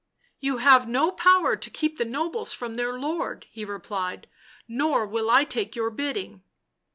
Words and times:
"You 0.39 0.57
have 0.57 0.87
no 0.87 1.11
power 1.11 1.55
to 1.55 1.69
keep 1.69 1.99
the 1.99 2.05
nobles 2.05 2.53
from 2.53 2.73
their 2.73 2.97
lord," 2.97 3.45
he 3.51 3.63
replied." 3.63 4.25
Nor 4.67 5.05
will 5.05 5.29
I 5.29 5.43
take 5.43 5.75
your 5.75 5.91
bidding." 5.91 6.41